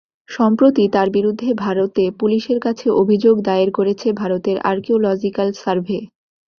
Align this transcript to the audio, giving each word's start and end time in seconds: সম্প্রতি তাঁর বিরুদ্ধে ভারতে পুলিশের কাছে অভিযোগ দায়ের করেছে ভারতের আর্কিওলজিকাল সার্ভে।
সম্প্রতি 0.29 0.83
তাঁর 0.93 1.07
বিরুদ্ধে 1.11 1.49
ভারতে 1.63 2.03
পুলিশের 2.19 2.59
কাছে 2.65 2.87
অভিযোগ 3.01 3.35
দায়ের 3.47 3.69
করেছে 3.77 4.07
ভারতের 4.21 4.57
আর্কিওলজিকাল 4.71 5.49
সার্ভে। 5.55 5.99